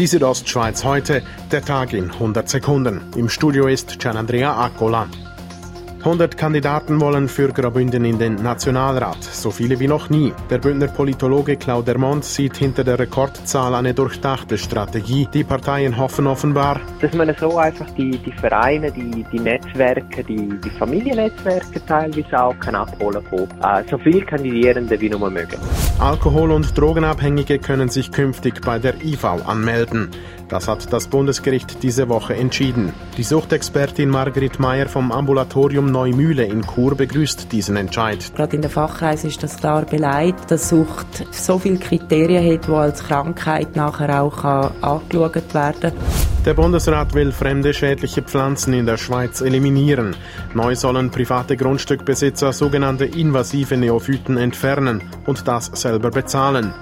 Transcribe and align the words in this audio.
Die 0.00 0.06
Südostschweiz 0.06 0.82
heute, 0.82 1.22
der 1.52 1.62
Tag 1.62 1.92
in 1.92 2.10
100 2.10 2.48
Sekunden. 2.48 3.02
Im 3.16 3.28
Studio 3.28 3.66
ist 3.66 3.98
Gianandrea 3.98 4.58
Accola. 4.58 5.06
100 6.00 6.38
Kandidaten 6.38 6.98
wollen 6.98 7.28
für 7.28 7.48
Graubünden 7.48 8.06
in 8.06 8.18
den 8.18 8.36
Nationalrat, 8.36 9.22
so 9.22 9.50
viele 9.50 9.78
wie 9.80 9.86
noch 9.86 10.08
nie. 10.08 10.32
Der 10.48 10.56
Bündner 10.56 10.88
Politologe 10.88 11.56
Claude 11.56 11.84
Dermont 11.84 12.24
sieht 12.24 12.56
hinter 12.56 12.84
der 12.84 12.98
Rekordzahl 12.98 13.74
eine 13.74 13.92
durchdachte 13.92 14.56
Strategie. 14.56 15.28
Die 15.34 15.44
Parteien 15.44 15.98
hoffen 15.98 16.26
offenbar, 16.26 16.80
dass 17.02 17.12
man 17.12 17.34
so 17.38 17.58
einfach 17.58 17.90
die, 17.90 18.12
die 18.16 18.32
Vereine, 18.32 18.90
die, 18.90 19.26
die 19.30 19.40
Netzwerke, 19.40 20.24
die, 20.24 20.58
die 20.64 20.70
Familiennetzwerke 20.70 21.84
teilweise 21.84 22.42
auch 22.42 22.58
kann 22.60 22.76
abholen 22.76 23.22
kann. 23.28 23.84
Äh, 23.84 23.88
so 23.90 23.98
viele 23.98 24.22
Kandidierende 24.22 24.98
wie 24.98 25.10
nur 25.10 25.30
möglich. 25.30 25.60
Alkohol- 25.98 26.52
und 26.52 26.78
Drogenabhängige 26.78 27.58
können 27.58 27.90
sich 27.90 28.10
künftig 28.10 28.62
bei 28.62 28.78
der 28.78 28.94
IV 29.04 29.24
anmelden. 29.46 30.10
Das 30.50 30.66
hat 30.66 30.92
das 30.92 31.06
Bundesgericht 31.06 31.82
diese 31.84 32.08
Woche 32.08 32.34
entschieden. 32.34 32.92
Die 33.16 33.22
Suchtexpertin 33.22 34.10
Margrit 34.10 34.58
Meyer 34.58 34.88
vom 34.88 35.12
Ambulatorium 35.12 35.92
Neumühle 35.92 36.44
in 36.44 36.62
Chur 36.66 36.96
begrüßt 36.96 37.52
diesen 37.52 37.76
Entscheid. 37.76 38.32
Gerade 38.34 38.56
in 38.56 38.62
der 38.62 38.70
Fachkreis 38.70 39.22
ist 39.22 39.42
das 39.44 39.56
klar 39.56 39.84
beleidigt, 39.84 40.50
dass 40.50 40.68
Sucht 40.68 41.24
so 41.30 41.60
viele 41.60 41.78
Kriterien 41.78 42.52
hat, 42.52 42.66
die 42.66 42.72
als 42.72 43.04
Krankheit 43.04 43.76
nachher 43.76 44.22
auch 44.22 44.44
angeschaut 44.44 45.54
werden. 45.54 45.92
Der 46.44 46.54
Bundesrat 46.54 47.14
will 47.14 47.32
fremde 47.32 47.72
schädliche 47.72 48.22
Pflanzen 48.22 48.72
in 48.72 48.86
der 48.86 48.96
Schweiz 48.96 49.42
eliminieren. 49.42 50.16
Neu 50.54 50.74
sollen 50.74 51.10
private 51.10 51.56
Grundstückbesitzer 51.56 52.52
sogenannte 52.52 53.04
invasive 53.04 53.76
Neophyten 53.76 54.36
entfernen 54.36 55.02
und 55.26 55.46
das 55.46 55.66
selber 55.74 56.10
bezahlen. 56.10 56.72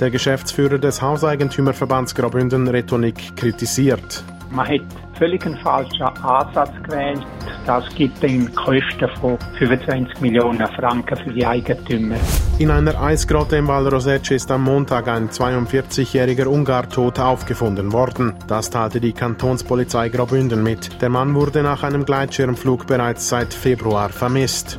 Der 0.00 0.10
Geschäftsführer 0.10 0.78
des 0.78 1.02
Hauseigentümerverbands 1.02 2.14
Graubünden 2.14 2.68
Retonik 2.68 3.36
kritisiert. 3.36 4.22
Man 4.50 4.66
hat 4.66 4.80
völlig 5.18 5.44
einen 5.44 5.58
falschen 5.58 6.02
Ansatz 6.02 6.70
gewählt. 6.84 7.26
Das 7.66 7.84
gibt 7.96 8.22
dann 8.22 8.54
Kosten 8.54 9.08
von 9.20 9.36
25 9.58 10.20
Millionen 10.20 10.66
Franken 10.68 11.16
für 11.16 11.32
die 11.32 11.44
Eigentümer. 11.44 12.14
In 12.58 12.70
einer 12.70 13.00
Eisgrotte 13.00 13.56
im 13.56 13.66
Val 13.66 13.88
Rosecce 13.88 14.30
ist 14.30 14.50
am 14.50 14.64
Montag 14.64 15.08
ein 15.08 15.28
42-jähriger 15.30 16.46
Ungar 16.46 16.88
tot 16.88 17.18
aufgefunden 17.18 17.92
worden. 17.92 18.34
Das 18.46 18.70
teilte 18.70 19.00
die 19.00 19.12
Kantonspolizei 19.12 20.08
Graubünden 20.08 20.62
mit. 20.62 21.02
Der 21.02 21.08
Mann 21.08 21.34
wurde 21.34 21.62
nach 21.62 21.82
einem 21.82 22.04
Gleitschirmflug 22.04 22.86
bereits 22.86 23.28
seit 23.28 23.52
Februar 23.52 24.08
vermisst. 24.10 24.78